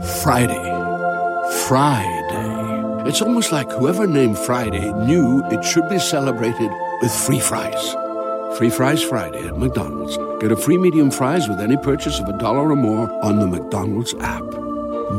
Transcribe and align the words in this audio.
Friday. 0.00 0.64
Friday. 1.68 3.08
It's 3.08 3.20
almost 3.20 3.52
like 3.52 3.70
whoever 3.70 4.06
named 4.06 4.38
Friday 4.38 4.90
knew 4.92 5.42
it 5.50 5.62
should 5.62 5.88
be 5.90 5.98
celebrated 5.98 6.70
with 7.02 7.12
free 7.12 7.38
fries. 7.38 7.94
Free 8.56 8.70
Fries 8.70 9.02
Friday 9.02 9.46
at 9.46 9.58
McDonald's. 9.58 10.16
Get 10.40 10.52
a 10.52 10.56
free 10.56 10.78
medium 10.78 11.10
fries 11.10 11.48
with 11.48 11.60
any 11.60 11.76
purchase 11.76 12.18
of 12.18 12.28
a 12.28 12.38
dollar 12.38 12.70
or 12.70 12.76
more 12.76 13.12
on 13.22 13.40
the 13.40 13.46
McDonald's 13.46 14.14
app. 14.20 14.44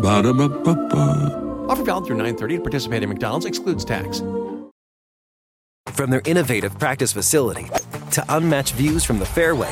Ba-da-ba-ba-ba. 0.02 1.66
Offer 1.70 1.84
valid 1.84 2.06
through 2.08 2.18
930 2.18 2.58
to 2.58 2.62
participate 2.62 3.04
in 3.04 3.10
McDonald's 3.10 3.46
excludes 3.46 3.86
tax. 3.86 4.22
From 5.94 6.10
their 6.10 6.22
innovative 6.26 6.78
practice 6.80 7.14
facility 7.14 7.68
to 8.12 8.26
unmatched 8.30 8.74
views 8.74 9.04
from 9.04 9.20
the 9.20 9.26
fairway, 9.26 9.72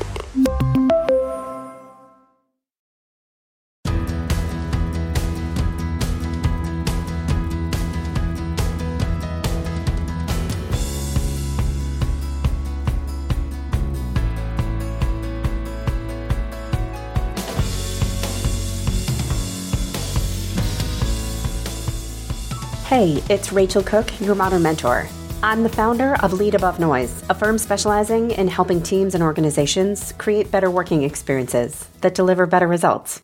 Hey, 22.91 23.23
it's 23.29 23.53
Rachel 23.53 23.83
Cooke, 23.83 24.19
your 24.19 24.35
modern 24.35 24.63
mentor. 24.63 25.07
I'm 25.41 25.63
the 25.63 25.69
founder 25.69 26.15
of 26.21 26.33
Lead 26.33 26.55
Above 26.55 26.77
Noise, 26.77 27.23
a 27.29 27.33
firm 27.33 27.57
specializing 27.57 28.31
in 28.31 28.49
helping 28.49 28.83
teams 28.83 29.15
and 29.15 29.23
organizations 29.23 30.13
create 30.17 30.51
better 30.51 30.69
working 30.69 31.03
experiences 31.03 31.87
that 32.01 32.15
deliver 32.15 32.45
better 32.45 32.67
results. 32.67 33.23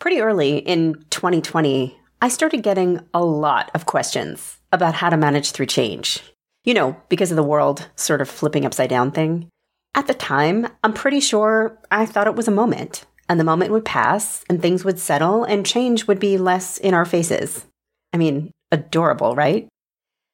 Pretty 0.00 0.20
early 0.20 0.58
in 0.58 0.94
2020, 1.10 2.00
I 2.20 2.28
started 2.28 2.64
getting 2.64 2.98
a 3.14 3.24
lot 3.24 3.70
of 3.74 3.86
questions 3.86 4.58
about 4.72 4.94
how 4.94 5.08
to 5.08 5.16
manage 5.16 5.52
through 5.52 5.66
change. 5.66 6.20
You 6.64 6.74
know, 6.74 6.96
because 7.08 7.30
of 7.30 7.36
the 7.36 7.44
world 7.44 7.88
sort 7.94 8.20
of 8.20 8.28
flipping 8.28 8.66
upside 8.66 8.90
down 8.90 9.12
thing. 9.12 9.48
At 9.94 10.08
the 10.08 10.14
time, 10.14 10.66
I'm 10.82 10.94
pretty 10.94 11.20
sure 11.20 11.78
I 11.92 12.06
thought 12.06 12.26
it 12.26 12.34
was 12.34 12.48
a 12.48 12.50
moment, 12.50 13.06
and 13.28 13.38
the 13.38 13.44
moment 13.44 13.70
would 13.70 13.84
pass, 13.84 14.44
and 14.50 14.60
things 14.60 14.84
would 14.84 14.98
settle, 14.98 15.44
and 15.44 15.64
change 15.64 16.08
would 16.08 16.18
be 16.18 16.36
less 16.36 16.76
in 16.76 16.92
our 16.92 17.04
faces. 17.04 17.66
I 18.12 18.16
mean, 18.16 18.50
adorable, 18.72 19.34
right? 19.34 19.68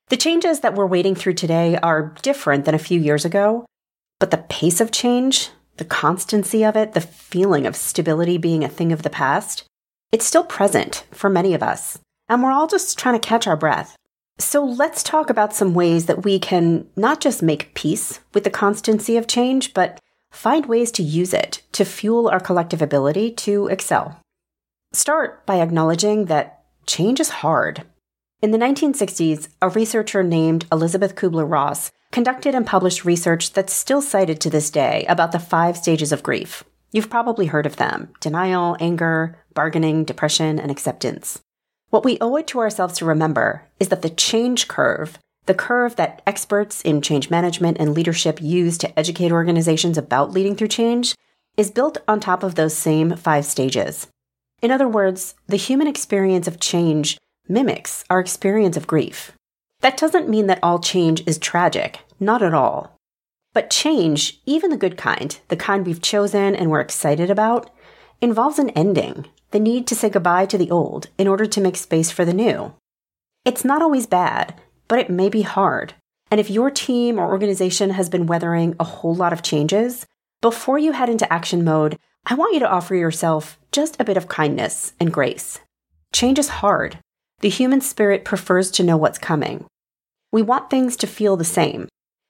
The 0.09 0.17
changes 0.17 0.61
that 0.61 0.75
we're 0.75 0.87
wading 0.87 1.17
through 1.17 1.35
today 1.35 1.77
are 1.83 2.15
different 2.23 2.65
than 2.65 2.75
a 2.75 2.79
few 2.79 3.01
years 3.01 3.25
ago, 3.25 3.67
but 4.21 4.31
the 4.31 4.45
pace 4.49 4.81
of 4.81 4.93
change, 4.93 5.51
the 5.79 5.85
constancy 5.85 6.65
of 6.65 6.77
it, 6.77 6.93
the 6.93 7.01
feeling 7.01 7.67
of 7.67 7.75
stability 7.75 8.39
being 8.39 8.63
a 8.63 8.69
thing 8.69 8.93
of 8.93 9.03
the 9.03 9.11
past, 9.11 9.65
it's 10.13 10.25
still 10.25 10.45
present 10.45 11.05
for 11.11 11.29
many 11.29 11.55
of 11.55 11.63
us, 11.63 11.99
and 12.29 12.43
we're 12.43 12.53
all 12.53 12.69
just 12.69 12.99
trying 12.99 13.19
to 13.19 13.29
catch 13.29 13.47
our 13.47 13.57
breath. 13.57 13.97
So 14.39 14.65
let's 14.65 15.03
talk 15.03 15.29
about 15.29 15.55
some 15.55 15.75
ways 15.75 16.07
that 16.07 16.25
we 16.25 16.39
can 16.39 16.87
not 16.95 17.21
just 17.21 17.43
make 17.43 17.75
peace 17.75 18.21
with 18.33 18.45
the 18.45 18.51
constancy 18.51 19.17
of 19.17 19.27
change, 19.27 19.75
but 19.75 19.99
find 20.31 20.67
ways 20.67 20.93
to 20.93 21.03
use 21.03 21.33
it 21.35 21.63
to 21.73 21.85
fuel 21.85 22.29
our 22.29 22.41
collective 22.41 22.83
ability 22.83 23.33
to 23.33 23.67
excel. 23.69 24.21
Start 24.93 25.45
by 25.47 25.61
acknowledging 25.61 26.27
that 26.27 26.65
change 26.87 27.19
is 27.19 27.31
hard 27.31 27.85
in 28.43 28.51
the 28.51 28.59
1960s, 28.59 29.49
a 29.63 29.71
researcher 29.71 30.23
named 30.23 30.67
Elizabeth 30.71 31.15
Kubler 31.15 31.51
Ross 31.51 31.91
conducted 32.13 32.55
and 32.55 32.67
published 32.67 33.05
research 33.05 33.55
that's 33.55 33.73
still 33.73 34.03
cited 34.03 34.41
to 34.41 34.51
this 34.51 34.71
day 34.71 35.07
about 35.09 35.33
the 35.33 35.39
five 35.39 35.77
stages 35.77 36.13
of 36.13 36.23
grief. 36.23 36.63
You've 36.93 37.11
probably 37.11 37.47
heard 37.47 37.67
of 37.67 37.77
them 37.77 38.11
denial, 38.21 38.77
anger, 38.79 39.39
bargaining, 39.55 40.05
depression, 40.05 40.59
and 40.59 40.71
acceptance. 40.71 41.41
What 41.91 42.05
we 42.05 42.19
owe 42.21 42.37
it 42.37 42.47
to 42.49 42.59
ourselves 42.59 42.99
to 42.99 43.07
remember 43.07 43.65
is 43.81 43.89
that 43.89 44.03
the 44.03 44.11
change 44.11 44.69
curve, 44.69 45.19
the 45.47 45.55
curve 45.55 45.97
that 45.97 46.21
experts 46.27 46.83
in 46.83 47.01
change 47.01 47.31
management 47.31 47.79
and 47.81 47.95
leadership 47.95 48.43
use 48.43 48.77
to 48.79 48.99
educate 48.99 49.33
organizations 49.33 49.97
about 49.97 50.33
leading 50.33 50.57
through 50.57 50.69
change, 50.69 51.15
is 51.57 51.71
built 51.71 51.99
on 52.07 52.21
top 52.21 52.43
of 52.43 52.55
those 52.55 52.77
same 52.77 53.17
five 53.17 53.47
stages. 53.47 54.09
In 54.61 54.71
other 54.71 54.89
words, 54.89 55.35
the 55.47 55.57
human 55.57 55.87
experience 55.87 56.47
of 56.47 56.61
change 56.61 57.19
mimics 57.49 58.05
our 58.11 58.21
experience 58.21 58.77
of 58.77 58.87
grief. 58.87 59.33
That 59.81 59.97
doesn't 59.97 60.29
mean 60.29 60.47
that 60.47 60.61
all 60.63 60.79
change 60.79 61.27
is 61.27 61.39
tragic, 61.39 62.01
not 62.19 62.43
at 62.43 62.55
all. 62.55 62.99
But 63.53 63.71
change, 63.71 64.41
even 64.47 64.71
the 64.71 64.77
good 64.77 64.97
kind, 64.97 65.39
the 65.49 65.57
kind 65.57 65.87
we've 65.87 66.03
chosen 66.03 66.55
and 66.55 66.71
we're 66.71 66.81
excited 66.81 67.31
about, 67.31 67.71
involves 68.21 68.59
an 68.59 68.71
ending, 68.71 69.27
the 69.51 69.61
need 69.61 69.87
to 69.87 69.95
say 69.95 70.11
goodbye 70.11 70.47
to 70.47 70.59
the 70.59 70.71
old 70.71 71.09
in 71.19 71.29
order 71.29 71.47
to 71.47 71.61
make 71.61 71.77
space 71.77 72.11
for 72.11 72.25
the 72.25 72.35
new. 72.35 72.75
It's 73.45 73.65
not 73.65 73.83
always 73.83 74.07
bad, 74.07 74.61
but 74.89 74.99
it 74.99 75.11
may 75.11 75.29
be 75.29 75.43
hard. 75.43 75.95
And 76.31 76.41
if 76.41 76.51
your 76.51 76.71
team 76.71 77.19
or 77.19 77.31
organization 77.31 77.91
has 77.91 78.09
been 78.09 78.27
weathering 78.27 78.75
a 78.81 78.85
whole 78.85 79.15
lot 79.15 79.33
of 79.33 79.43
changes, 79.43 80.07
before 80.43 80.79
you 80.79 80.93
head 80.93 81.09
into 81.09 81.33
action 81.33 81.65
mode, 81.65 81.99
I 82.27 82.35
want 82.35 82.55
you 82.55 82.61
to 82.61 82.69
offer 82.69 82.95
yourself 82.95 83.59
just 83.71 84.01
a 84.01 84.05
bit 84.05 84.17
of 84.17 84.29
kindness 84.29 84.93
and 84.99 85.13
grace. 85.13 85.61
Change 86.13 86.39
is 86.39 86.49
hard, 86.49 86.99
the 87.41 87.49
human 87.49 87.81
spirit 87.81 88.25
prefers 88.25 88.71
to 88.73 88.83
know 88.83 88.97
what's 88.97 89.19
coming. 89.19 89.67
We 90.33 90.43
want 90.43 90.71
things 90.71 90.97
to 90.97 91.07
feel 91.07 91.37
the 91.37 91.45
same. 91.45 91.89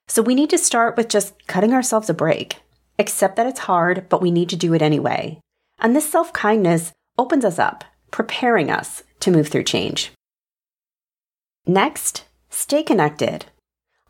So 0.08 0.22
we 0.22 0.34
need 0.34 0.50
to 0.50 0.58
start 0.58 0.96
with 0.96 1.08
just 1.08 1.46
cutting 1.46 1.72
ourselves 1.72 2.10
a 2.10 2.14
break. 2.14 2.56
Accept 2.98 3.36
that 3.36 3.46
it's 3.46 3.60
hard, 3.60 4.08
but 4.08 4.22
we 4.22 4.30
need 4.30 4.48
to 4.48 4.56
do 4.56 4.74
it 4.74 4.82
anyway. 4.82 5.38
And 5.78 5.94
this 5.94 6.10
self 6.10 6.32
kindness 6.32 6.92
opens 7.18 7.44
us 7.44 7.58
up, 7.58 7.84
preparing 8.10 8.70
us 8.70 9.02
to 9.20 9.30
move 9.30 9.48
through 9.48 9.64
change. 9.64 10.12
Next, 11.66 12.24
stay 12.50 12.82
connected. 12.82 13.46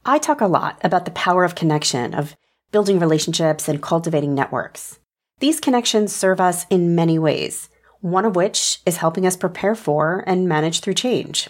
I 0.05 0.19
talk 0.19 0.41
a 0.41 0.47
lot 0.47 0.79
about 0.85 1.05
the 1.05 1.11
power 1.11 1.45
of 1.45 1.55
connection, 1.55 2.15
of 2.15 2.37
building 2.71 2.99
relationships 2.99 3.69
and 3.69 3.83
cultivating 3.83 4.35
networks. 4.35 4.99
These 5.41 5.61
connections 5.61 6.15
serve 6.15 6.41
us 6.41 6.67
in 6.71 6.95
many 6.95 7.19
ways 7.19 7.69
one 8.01 8.25
of 8.25 8.37
which 8.37 8.81
is 8.87 8.99
helping 8.99 9.27
us 9.27 9.37
prepare 9.37 9.75
for 9.75 10.25
and 10.27 10.49
manage 10.49 10.81
through 10.81 10.95
change. 10.95 11.49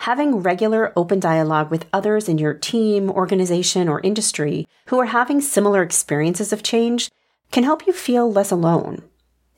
Having 0.00 0.42
regular 0.42 0.92
open 0.96 1.18
dialogue 1.18 1.70
with 1.70 1.86
others 1.92 2.28
in 2.28 2.38
your 2.38 2.54
team, 2.54 3.10
organization, 3.10 3.88
or 3.88 4.00
industry 4.00 4.66
who 4.86 4.98
are 5.00 5.06
having 5.06 5.40
similar 5.40 5.82
experiences 5.82 6.52
of 6.52 6.62
change 6.62 7.10
can 7.50 7.64
help 7.64 7.86
you 7.86 7.92
feel 7.92 8.30
less 8.30 8.50
alone. 8.50 9.02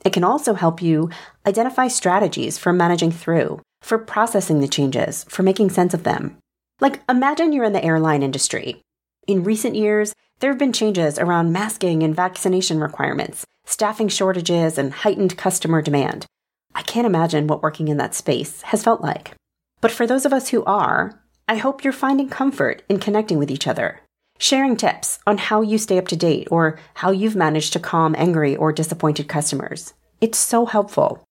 It 0.03 0.13
can 0.13 0.23
also 0.23 0.55
help 0.55 0.81
you 0.81 1.09
identify 1.45 1.87
strategies 1.87 2.57
for 2.57 2.73
managing 2.73 3.11
through, 3.11 3.61
for 3.81 3.97
processing 3.97 4.59
the 4.59 4.67
changes, 4.67 5.25
for 5.25 5.43
making 5.43 5.69
sense 5.69 5.93
of 5.93 6.03
them. 6.03 6.37
Like, 6.79 7.01
imagine 7.07 7.53
you're 7.53 7.65
in 7.65 7.73
the 7.73 7.85
airline 7.85 8.23
industry. 8.23 8.81
In 9.27 9.43
recent 9.43 9.75
years, 9.75 10.15
there 10.39 10.49
have 10.49 10.57
been 10.57 10.73
changes 10.73 11.19
around 11.19 11.51
masking 11.51 12.01
and 12.01 12.15
vaccination 12.15 12.79
requirements, 12.79 13.45
staffing 13.65 14.07
shortages, 14.07 14.77
and 14.77 14.93
heightened 14.93 15.37
customer 15.37 15.81
demand. 15.81 16.25
I 16.73 16.81
can't 16.81 17.07
imagine 17.07 17.47
what 17.47 17.63
working 17.63 17.87
in 17.87 17.97
that 17.97 18.15
space 18.15 18.61
has 18.63 18.83
felt 18.83 19.01
like. 19.01 19.35
But 19.81 19.91
for 19.91 20.05
those 20.05 20.25
of 20.25 20.33
us 20.33 20.49
who 20.49 20.63
are, 20.65 21.21
I 21.47 21.55
hope 21.55 21.83
you're 21.83 21.93
finding 21.93 22.29
comfort 22.29 22.83
in 22.87 22.99
connecting 22.99 23.37
with 23.37 23.51
each 23.51 23.67
other, 23.67 23.99
sharing 24.37 24.77
tips 24.77 25.19
on 25.27 25.37
how 25.37 25.61
you 25.61 25.77
stay 25.77 25.97
up 25.97 26.07
to 26.09 26.15
date 26.15 26.47
or 26.49 26.79
how 26.95 27.11
you've 27.11 27.35
managed 27.35 27.73
to 27.73 27.79
calm 27.79 28.15
angry 28.17 28.55
or 28.55 28.71
disappointed 28.71 29.27
customers. 29.27 29.93
It's 30.21 30.37
so 30.37 30.65
helpful. 30.65 31.23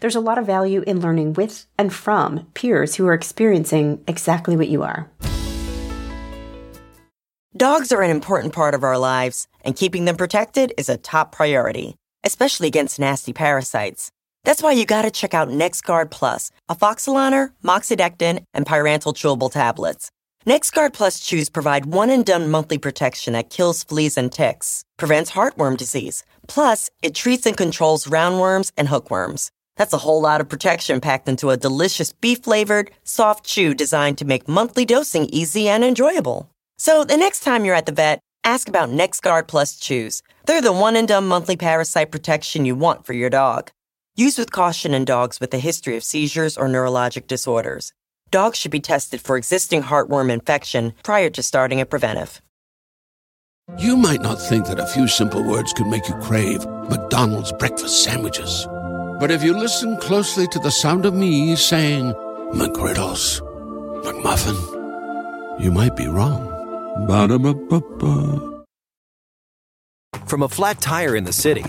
There's 0.00 0.16
a 0.16 0.20
lot 0.20 0.38
of 0.38 0.46
value 0.46 0.84
in 0.86 1.00
learning 1.00 1.32
with 1.32 1.66
and 1.76 1.92
from 1.92 2.46
peers 2.54 2.94
who 2.94 3.06
are 3.08 3.14
experiencing 3.14 4.04
exactly 4.06 4.56
what 4.56 4.68
you 4.68 4.84
are. 4.84 5.10
Dogs 7.58 7.90
are 7.90 8.02
an 8.02 8.10
important 8.12 8.52
part 8.52 8.72
of 8.72 8.84
our 8.84 8.96
lives, 8.96 9.48
and 9.64 9.74
keeping 9.74 10.04
them 10.04 10.16
protected 10.16 10.72
is 10.78 10.88
a 10.88 10.96
top 10.96 11.32
priority, 11.32 11.96
especially 12.22 12.68
against 12.68 13.00
nasty 13.00 13.32
parasites. 13.32 14.12
That's 14.44 14.62
why 14.62 14.70
you 14.70 14.86
gotta 14.86 15.10
check 15.10 15.34
out 15.34 15.48
NexGard 15.48 16.08
Plus, 16.12 16.52
afoxolaner, 16.70 17.50
moxidectin, 17.64 18.44
and 18.54 18.64
pyrantel 18.64 19.12
chewable 19.12 19.50
tablets. 19.50 20.12
NexGard 20.46 20.92
Plus 20.92 21.18
chews 21.18 21.48
provide 21.48 21.86
one 21.86 22.10
and 22.10 22.24
done 22.24 22.48
monthly 22.48 22.78
protection 22.78 23.32
that 23.32 23.50
kills 23.50 23.82
fleas 23.82 24.16
and 24.16 24.30
ticks, 24.30 24.84
prevents 24.96 25.32
heartworm 25.32 25.76
disease. 25.76 26.22
Plus, 26.46 26.90
it 27.02 27.12
treats 27.12 27.44
and 27.44 27.56
controls 27.56 28.06
roundworms 28.06 28.70
and 28.76 28.86
hookworms. 28.86 29.50
That's 29.76 29.92
a 29.92 30.04
whole 30.06 30.20
lot 30.20 30.40
of 30.40 30.48
protection 30.48 31.00
packed 31.00 31.28
into 31.28 31.50
a 31.50 31.56
delicious 31.56 32.12
beef 32.12 32.44
flavored, 32.44 32.92
soft 33.02 33.44
chew 33.44 33.74
designed 33.74 34.18
to 34.18 34.24
make 34.24 34.46
monthly 34.46 34.84
dosing 34.84 35.24
easy 35.30 35.68
and 35.68 35.82
enjoyable. 35.82 36.48
So 36.80 37.02
the 37.04 37.16
next 37.16 37.40
time 37.40 37.64
you're 37.64 37.74
at 37.74 37.86
the 37.86 37.92
vet, 37.92 38.20
ask 38.44 38.68
about 38.68 38.88
NexGard 38.88 39.48
Plus 39.48 39.76
Chews. 39.76 40.22
They're 40.46 40.62
the 40.62 40.72
one 40.72 40.94
and 40.94 41.08
done 41.08 41.26
monthly 41.26 41.56
parasite 41.56 42.12
protection 42.12 42.64
you 42.64 42.76
want 42.76 43.04
for 43.04 43.14
your 43.14 43.30
dog. 43.30 43.72
Use 44.14 44.38
with 44.38 44.52
caution 44.52 44.94
in 44.94 45.04
dogs 45.04 45.40
with 45.40 45.52
a 45.52 45.58
history 45.58 45.96
of 45.96 46.04
seizures 46.04 46.56
or 46.56 46.68
neurologic 46.68 47.26
disorders. 47.26 47.92
Dogs 48.30 48.58
should 48.58 48.70
be 48.70 48.78
tested 48.78 49.20
for 49.20 49.36
existing 49.36 49.82
heartworm 49.82 50.30
infection 50.30 50.92
prior 51.02 51.30
to 51.30 51.42
starting 51.42 51.80
a 51.80 51.86
preventive. 51.86 52.40
You 53.76 53.96
might 53.96 54.22
not 54.22 54.40
think 54.40 54.66
that 54.66 54.78
a 54.78 54.86
few 54.86 55.08
simple 55.08 55.42
words 55.42 55.72
could 55.72 55.88
make 55.88 56.08
you 56.08 56.14
crave 56.22 56.64
McDonald's 56.88 57.52
breakfast 57.52 58.04
sandwiches. 58.04 58.66
But 59.18 59.32
if 59.32 59.42
you 59.42 59.52
listen 59.52 59.96
closely 59.96 60.46
to 60.46 60.58
the 60.60 60.70
sound 60.70 61.06
of 61.06 61.14
me 61.14 61.56
saying 61.56 62.12
McGriddles, 62.52 63.40
McMuffin, 64.04 65.60
you 65.60 65.72
might 65.72 65.96
be 65.96 66.06
wrong. 66.06 66.47
Ba-da-ba-ba-ba. 67.06 68.64
From 70.26 70.42
a 70.42 70.48
flat 70.48 70.80
tire 70.80 71.16
in 71.16 71.24
the 71.24 71.32
city 71.32 71.64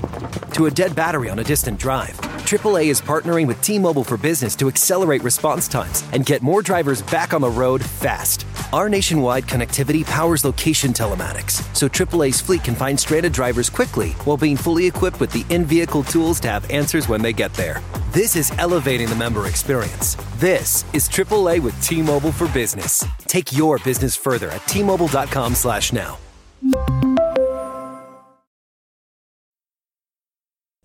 to 0.53 0.65
a 0.65 0.71
dead 0.71 0.95
battery 0.95 1.29
on 1.29 1.39
a 1.39 1.43
distant 1.43 1.79
drive, 1.79 2.17
AAA 2.49 2.87
is 2.87 2.99
partnering 2.99 3.45
with 3.47 3.61
T 3.61 3.77
Mobile 3.77 4.03
for 4.03 4.17
Business 4.17 4.55
to 4.55 4.67
accelerate 4.67 5.23
response 5.23 5.67
times 5.67 6.03
and 6.13 6.25
get 6.25 6.41
more 6.41 6.61
drivers 6.61 7.01
back 7.03 7.33
on 7.33 7.41
the 7.41 7.49
road 7.49 7.83
fast. 7.83 8.45
Our 8.73 8.89
nationwide 8.89 9.45
connectivity 9.45 10.05
powers 10.05 10.43
location 10.43 10.93
telematics, 10.93 11.63
so 11.75 11.87
AAA's 11.87 12.41
fleet 12.41 12.63
can 12.63 12.75
find 12.75 12.99
stranded 12.99 13.31
drivers 13.31 13.69
quickly 13.69 14.11
while 14.25 14.37
being 14.37 14.57
fully 14.57 14.87
equipped 14.87 15.19
with 15.19 15.31
the 15.31 15.45
in 15.53 15.63
vehicle 15.63 16.03
tools 16.03 16.39
to 16.41 16.47
have 16.49 16.69
answers 16.71 17.07
when 17.07 17.21
they 17.21 17.33
get 17.33 17.53
there. 17.53 17.81
This 18.11 18.35
is 18.35 18.51
elevating 18.57 19.07
the 19.07 19.15
member 19.15 19.47
experience. 19.47 20.17
This 20.39 20.85
is 20.93 21.09
AAA 21.09 21.59
with 21.59 21.75
T 21.81 22.01
Mobile 22.01 22.31
for 22.31 22.47
Business. 22.53 23.05
Take 23.27 23.51
your 23.51 23.77
business 23.79 24.15
further 24.15 24.49
at 24.51 24.65
T 24.67 24.81
Mobile.com 24.81 25.53
slash 25.53 25.91
now. 25.91 26.17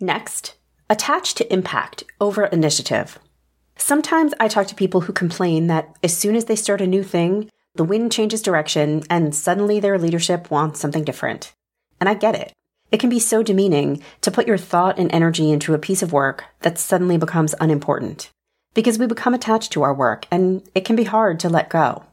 Next, 0.01 0.56
attach 0.91 1.35
to 1.35 1.53
impact 1.53 2.03
over 2.21 2.47
initiative. 2.47 3.21
Sometimes 3.77 4.35
I 4.41 4.49
talk 4.49 4.67
to 4.67 4.75
people 4.75 5.03
who 5.03 5.12
complain 5.12 5.69
that 5.69 5.97
as 6.03 6.17
soon 6.17 6.35
as 6.35 6.47
they 6.47 6.56
start 6.56 6.81
a 6.81 6.87
new 6.89 7.05
thing, 7.05 7.49
the 7.77 7.85
wind 7.85 8.11
changes 8.11 8.43
direction 8.43 9.05
and 9.09 9.37
suddenly 9.37 9.79
their 9.79 10.01
leadership 10.01 10.51
wants 10.51 10.81
something 10.81 11.05
different. 11.05 11.55
And 12.01 12.09
I 12.09 12.15
get 12.15 12.35
it. 12.35 12.53
It 12.91 12.99
can 12.99 13.09
be 13.09 13.21
so 13.21 13.41
demeaning 13.45 14.03
to 14.23 14.33
put 14.33 14.49
your 14.49 14.59
thought 14.59 14.99
and 14.99 15.15
energy 15.15 15.53
into 15.53 15.75
a 15.75 15.79
piece 15.79 16.03
of 16.03 16.12
work 16.12 16.43
that 16.62 16.77
suddenly 16.77 17.19
becomes 17.19 17.55
unimportant. 17.61 18.33
Because 18.75 18.99
we 18.99 19.06
become 19.06 19.35
attached 19.35 19.73
to 19.73 19.82
our 19.82 19.94
work 19.94 20.26
and 20.31 20.62
it 20.75 20.85
can 20.85 20.97
be 20.97 21.05
hard 21.05 21.41
to 21.41 21.49
let 21.49 21.71
go. 21.71 22.05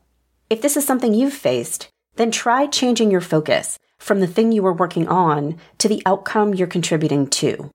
If 0.50 0.62
this 0.62 0.78
is 0.78 0.86
something 0.86 1.14
you've 1.14 1.34
faced, 1.34 1.90
then 2.16 2.32
try 2.32 2.68
changing 2.68 3.12
your 3.12 3.22
focus 3.22 3.80
from 3.98 4.20
the 4.20 4.28
thing 4.28 4.52
you 4.52 4.64
were 4.64 4.74
working 4.74 5.08
on 5.08 5.58
to 5.78 5.88
the 5.88 6.02
outcome 6.06 6.54
you're 6.54 6.68
contributing 6.68 7.28
to. 7.28 7.70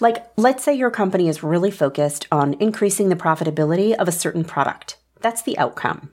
Like, 0.00 0.24
let's 0.36 0.64
say 0.64 0.74
your 0.74 0.90
company 0.90 1.28
is 1.28 1.42
really 1.42 1.70
focused 1.70 2.26
on 2.32 2.54
increasing 2.54 3.10
the 3.10 3.16
profitability 3.16 3.94
of 3.94 4.08
a 4.08 4.12
certain 4.12 4.44
product. 4.44 4.96
That's 5.20 5.42
the 5.42 5.58
outcome. 5.58 6.10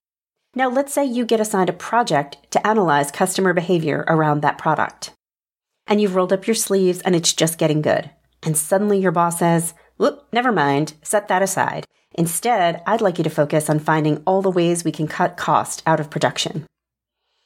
Now, 0.56 0.70
let's 0.70 0.94
say 0.94 1.06
you 1.06 1.26
get 1.26 1.40
assigned 1.40 1.70
a 1.70 1.74
project 1.74 2.38
to 2.52 2.66
analyze 2.68 3.12
customer 3.12 3.54
behavior 3.54 4.04
around 4.08 4.42
that 4.42 4.58
product. 4.58 5.12
And 5.86 6.02
you've 6.02 6.16
rolled 6.16 6.34
up 6.34 6.48
your 6.48 6.56
sleeves 6.56 7.00
and 7.02 7.16
it's 7.16 7.32
just 7.32 7.58
getting 7.58 7.82
good. 7.82 8.10
And 8.44 8.58
suddenly 8.58 9.00
your 9.00 9.12
boss 9.12 9.40
says, 9.40 9.74
whoop, 9.98 10.28
never 10.34 10.52
mind, 10.52 10.94
set 11.02 11.28
that 11.28 11.42
aside. 11.42 11.86
Instead, 12.18 12.82
I'd 12.88 13.02
like 13.02 13.20
you 13.20 13.24
to 13.24 13.30
focus 13.30 13.70
on 13.70 13.78
finding 13.78 14.24
all 14.26 14.42
the 14.42 14.50
ways 14.50 14.84
we 14.84 14.92
can 14.92 15.08
cut 15.08 15.38
cost 15.38 15.84
out 15.86 16.00
of 16.00 16.10
production. 16.10 16.66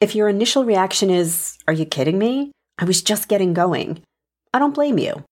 If 0.00 0.14
your 0.14 0.28
initial 0.28 0.64
reaction 0.64 1.10
is, 1.10 1.58
Are 1.68 1.74
you 1.74 1.84
kidding 1.84 2.18
me? 2.18 2.52
I 2.78 2.84
was 2.84 3.02
just 3.02 3.28
getting 3.28 3.52
going, 3.52 4.02
I 4.54 4.58
don't 4.58 4.74
blame 4.74 4.98
you. 4.98 5.24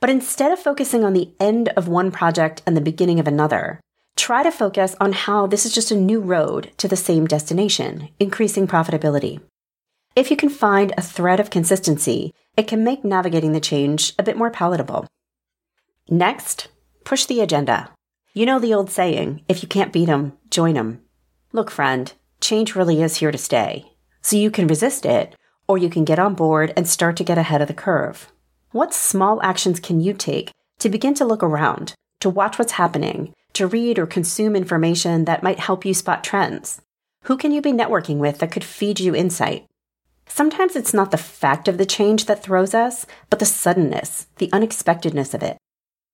But 0.00 0.10
instead 0.10 0.50
of 0.50 0.58
focusing 0.58 1.04
on 1.04 1.12
the 1.12 1.30
end 1.38 1.68
of 1.70 1.86
one 1.86 2.10
project 2.10 2.62
and 2.66 2.76
the 2.76 2.80
beginning 2.80 3.20
of 3.20 3.28
another, 3.28 3.80
try 4.16 4.42
to 4.42 4.50
focus 4.50 4.96
on 5.00 5.12
how 5.12 5.46
this 5.46 5.64
is 5.64 5.72
just 5.72 5.90
a 5.90 5.96
new 5.96 6.20
road 6.20 6.72
to 6.78 6.88
the 6.88 6.96
same 6.96 7.26
destination, 7.26 8.08
increasing 8.18 8.66
profitability. 8.66 9.40
If 10.16 10.30
you 10.30 10.36
can 10.36 10.48
find 10.48 10.92
a 10.96 11.02
thread 11.02 11.38
of 11.38 11.50
consistency, 11.50 12.34
it 12.56 12.66
can 12.66 12.82
make 12.82 13.04
navigating 13.04 13.52
the 13.52 13.60
change 13.60 14.14
a 14.18 14.22
bit 14.24 14.36
more 14.36 14.50
palatable. 14.50 15.06
Next, 16.08 16.68
push 17.04 17.26
the 17.26 17.40
agenda. 17.40 17.90
You 18.32 18.46
know 18.46 18.60
the 18.60 18.72
old 18.72 18.90
saying 18.90 19.42
if 19.48 19.60
you 19.60 19.68
can't 19.68 19.92
beat 19.92 20.08
'em, 20.08 20.34
join 20.50 20.76
'em. 20.76 21.00
Look, 21.52 21.68
friend, 21.68 22.12
change 22.40 22.76
really 22.76 23.02
is 23.02 23.16
here 23.16 23.32
to 23.32 23.38
stay. 23.38 23.90
So 24.22 24.36
you 24.36 24.52
can 24.52 24.68
resist 24.68 25.04
it, 25.04 25.34
or 25.66 25.78
you 25.78 25.90
can 25.90 26.04
get 26.04 26.20
on 26.20 26.34
board 26.34 26.72
and 26.76 26.88
start 26.88 27.16
to 27.16 27.24
get 27.24 27.38
ahead 27.38 27.60
of 27.60 27.66
the 27.66 27.74
curve. 27.74 28.30
What 28.70 28.94
small 28.94 29.42
actions 29.42 29.80
can 29.80 29.98
you 29.98 30.12
take 30.14 30.52
to 30.78 30.88
begin 30.88 31.14
to 31.14 31.24
look 31.24 31.42
around, 31.42 31.94
to 32.20 32.30
watch 32.30 32.56
what's 32.56 32.72
happening, 32.72 33.34
to 33.54 33.66
read 33.66 33.98
or 33.98 34.06
consume 34.06 34.54
information 34.54 35.24
that 35.24 35.42
might 35.42 35.58
help 35.58 35.84
you 35.84 35.92
spot 35.92 36.22
trends? 36.22 36.80
Who 37.24 37.36
can 37.36 37.50
you 37.50 37.60
be 37.60 37.72
networking 37.72 38.18
with 38.18 38.38
that 38.38 38.52
could 38.52 38.62
feed 38.64 39.00
you 39.00 39.12
insight? 39.12 39.66
Sometimes 40.28 40.76
it's 40.76 40.94
not 40.94 41.10
the 41.10 41.18
fact 41.18 41.66
of 41.66 41.78
the 41.78 41.84
change 41.84 42.26
that 42.26 42.44
throws 42.44 42.74
us, 42.74 43.06
but 43.28 43.40
the 43.40 43.44
suddenness, 43.44 44.28
the 44.36 44.50
unexpectedness 44.52 45.34
of 45.34 45.42
it. 45.42 45.56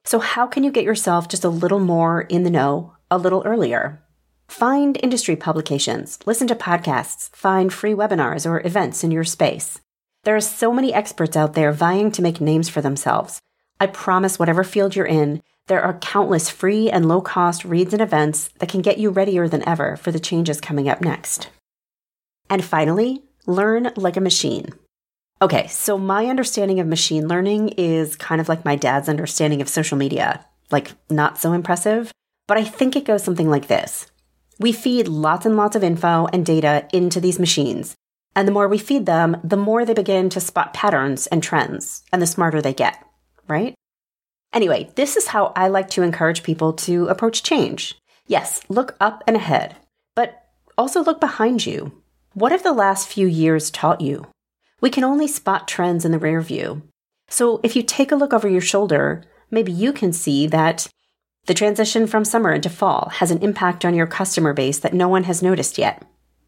So, 0.06 0.20
how 0.20 0.46
can 0.46 0.62
you 0.62 0.70
get 0.70 0.84
yourself 0.84 1.26
just 1.26 1.42
a 1.42 1.48
little 1.48 1.80
more 1.80 2.22
in 2.22 2.44
the 2.44 2.50
know 2.50 2.94
a 3.10 3.18
little 3.18 3.42
earlier? 3.44 4.00
Find 4.46 4.96
industry 5.02 5.34
publications, 5.34 6.20
listen 6.24 6.46
to 6.46 6.54
podcasts, 6.54 7.28
find 7.34 7.72
free 7.72 7.92
webinars 7.92 8.48
or 8.48 8.64
events 8.64 9.02
in 9.02 9.10
your 9.10 9.24
space. 9.24 9.80
There 10.22 10.36
are 10.36 10.40
so 10.40 10.72
many 10.72 10.94
experts 10.94 11.36
out 11.36 11.54
there 11.54 11.72
vying 11.72 12.12
to 12.12 12.22
make 12.22 12.40
names 12.40 12.68
for 12.68 12.80
themselves. 12.80 13.40
I 13.80 13.88
promise, 13.88 14.38
whatever 14.38 14.62
field 14.62 14.94
you're 14.94 15.06
in, 15.06 15.42
there 15.66 15.82
are 15.82 15.98
countless 15.98 16.50
free 16.50 16.88
and 16.88 17.08
low 17.08 17.20
cost 17.20 17.64
reads 17.64 17.92
and 17.92 18.00
events 18.00 18.50
that 18.60 18.68
can 18.68 18.82
get 18.82 18.98
you 18.98 19.10
readier 19.10 19.48
than 19.48 19.68
ever 19.68 19.96
for 19.96 20.12
the 20.12 20.20
changes 20.20 20.60
coming 20.60 20.88
up 20.88 21.00
next. 21.00 21.48
And 22.48 22.64
finally, 22.64 23.24
learn 23.44 23.90
like 23.96 24.16
a 24.16 24.20
machine. 24.20 24.72
Okay, 25.42 25.66
so 25.66 25.98
my 25.98 26.26
understanding 26.26 26.80
of 26.80 26.86
machine 26.86 27.28
learning 27.28 27.68
is 27.76 28.16
kind 28.16 28.40
of 28.40 28.48
like 28.48 28.64
my 28.64 28.74
dad's 28.74 29.08
understanding 29.08 29.60
of 29.60 29.68
social 29.68 29.98
media. 29.98 30.42
Like, 30.70 30.92
not 31.10 31.38
so 31.38 31.52
impressive, 31.52 32.10
but 32.46 32.56
I 32.56 32.64
think 32.64 32.96
it 32.96 33.04
goes 33.04 33.22
something 33.22 33.50
like 33.50 33.68
this. 33.68 34.06
We 34.58 34.72
feed 34.72 35.08
lots 35.08 35.44
and 35.44 35.54
lots 35.56 35.76
of 35.76 35.84
info 35.84 36.26
and 36.32 36.46
data 36.46 36.88
into 36.90 37.20
these 37.20 37.38
machines. 37.38 37.94
And 38.34 38.48
the 38.48 38.52
more 38.52 38.66
we 38.66 38.78
feed 38.78 39.04
them, 39.04 39.36
the 39.44 39.58
more 39.58 39.84
they 39.84 39.92
begin 39.92 40.30
to 40.30 40.40
spot 40.40 40.72
patterns 40.72 41.26
and 41.26 41.42
trends, 41.42 42.02
and 42.10 42.22
the 42.22 42.26
smarter 42.26 42.62
they 42.62 42.72
get, 42.72 43.04
right? 43.46 43.74
Anyway, 44.54 44.90
this 44.94 45.16
is 45.16 45.28
how 45.28 45.52
I 45.54 45.68
like 45.68 45.90
to 45.90 46.02
encourage 46.02 46.44
people 46.44 46.72
to 46.72 47.08
approach 47.08 47.42
change. 47.42 47.94
Yes, 48.26 48.62
look 48.70 48.96
up 49.00 49.22
and 49.26 49.36
ahead, 49.36 49.76
but 50.14 50.46
also 50.78 51.04
look 51.04 51.20
behind 51.20 51.66
you. 51.66 51.92
What 52.32 52.52
have 52.52 52.62
the 52.62 52.72
last 52.72 53.06
few 53.06 53.26
years 53.26 53.70
taught 53.70 54.00
you? 54.00 54.26
We 54.80 54.90
can 54.90 55.04
only 55.04 55.26
spot 55.26 55.66
trends 55.66 56.04
in 56.04 56.12
the 56.12 56.18
rear 56.18 56.40
view. 56.40 56.82
So 57.28 57.60
if 57.62 57.74
you 57.74 57.82
take 57.82 58.12
a 58.12 58.16
look 58.16 58.32
over 58.32 58.48
your 58.48 58.60
shoulder, 58.60 59.24
maybe 59.50 59.72
you 59.72 59.92
can 59.92 60.12
see 60.12 60.46
that 60.48 60.86
the 61.46 61.54
transition 61.54 62.06
from 62.06 62.24
summer 62.24 62.52
into 62.52 62.68
fall 62.68 63.08
has 63.14 63.30
an 63.30 63.42
impact 63.42 63.84
on 63.84 63.94
your 63.94 64.06
customer 64.06 64.52
base 64.52 64.78
that 64.80 64.94
no 64.94 65.08
one 65.08 65.24
has 65.24 65.42
noticed 65.42 65.78
yet. 65.78 66.04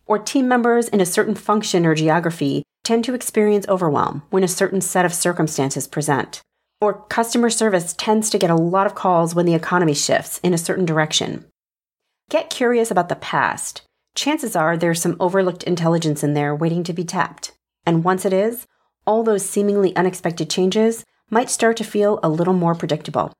Or 0.06 0.18
team 0.18 0.48
members 0.48 0.88
in 0.88 1.00
a 1.00 1.06
certain 1.06 1.34
function 1.34 1.86
or 1.86 1.94
geography 1.94 2.64
tend 2.84 3.04
to 3.04 3.14
experience 3.14 3.68
overwhelm 3.68 4.22
when 4.30 4.42
a 4.42 4.48
certain 4.48 4.80
set 4.80 5.04
of 5.04 5.14
circumstances 5.14 5.86
present. 5.86 6.42
Or 6.80 7.02
customer 7.06 7.50
service 7.50 7.92
tends 7.92 8.30
to 8.30 8.38
get 8.38 8.50
a 8.50 8.56
lot 8.56 8.86
of 8.86 8.94
calls 8.94 9.34
when 9.34 9.46
the 9.46 9.54
economy 9.54 9.94
shifts 9.94 10.40
in 10.42 10.54
a 10.54 10.58
certain 10.58 10.84
direction. 10.84 11.44
Get 12.30 12.50
curious 12.50 12.90
about 12.90 13.08
the 13.08 13.16
past. 13.16 13.82
Chances 14.14 14.54
are 14.56 14.76
there's 14.76 15.00
some 15.00 15.16
overlooked 15.20 15.62
intelligence 15.64 16.24
in 16.24 16.34
there 16.34 16.54
waiting 16.54 16.82
to 16.84 16.92
be 16.92 17.04
tapped. 17.04 17.52
And 17.88 18.04
once 18.04 18.26
it 18.26 18.34
is, 18.34 18.66
all 19.06 19.22
those 19.22 19.48
seemingly 19.48 19.96
unexpected 19.96 20.50
changes 20.50 21.06
might 21.30 21.48
start 21.48 21.78
to 21.78 21.84
feel 21.84 22.20
a 22.22 22.28
little 22.28 22.52
more 22.52 22.74
predictable. 22.74 23.32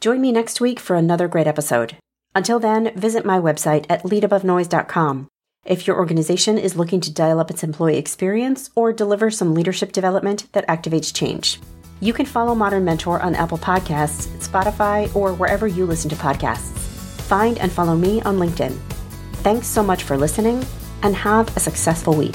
Join 0.00 0.20
me 0.20 0.32
next 0.32 0.60
week 0.60 0.80
for 0.80 0.96
another 0.96 1.28
great 1.28 1.46
episode. 1.46 1.96
Until 2.34 2.58
then, 2.58 2.92
visit 2.96 3.24
my 3.24 3.38
website 3.38 3.86
at 3.88 4.02
leadabovenoise.com. 4.02 5.28
If 5.64 5.86
your 5.86 5.96
organization 5.96 6.58
is 6.58 6.74
looking 6.74 7.00
to 7.02 7.14
dial 7.14 7.38
up 7.38 7.52
its 7.52 7.62
employee 7.62 7.98
experience 7.98 8.68
or 8.74 8.92
deliver 8.92 9.30
some 9.30 9.54
leadership 9.54 9.92
development 9.92 10.52
that 10.54 10.66
activates 10.66 11.14
change, 11.14 11.60
you 12.00 12.12
can 12.12 12.26
follow 12.26 12.56
Modern 12.56 12.84
Mentor 12.84 13.20
on 13.20 13.36
Apple 13.36 13.58
Podcasts, 13.58 14.26
Spotify, 14.44 15.14
or 15.14 15.34
wherever 15.34 15.68
you 15.68 15.86
listen 15.86 16.10
to 16.10 16.16
podcasts. 16.16 16.76
Find 17.28 17.58
and 17.58 17.70
follow 17.70 17.94
me 17.94 18.22
on 18.22 18.38
LinkedIn. 18.38 18.76
Thanks 19.44 19.68
so 19.68 19.84
much 19.84 20.02
for 20.02 20.16
listening 20.16 20.66
and 21.04 21.14
have 21.14 21.56
a 21.56 21.60
successful 21.60 22.16
week. 22.16 22.34